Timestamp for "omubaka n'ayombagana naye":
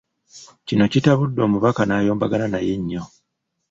1.47-2.73